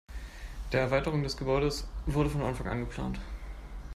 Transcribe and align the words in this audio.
Der 0.71 0.81
Erweiterung 0.81 1.21
des 1.21 1.37
Gebäudes 1.37 1.87
wurde 2.07 2.31
von 2.31 2.41
Anfang 2.41 2.65
an 2.65 2.79
geplant. 2.79 3.21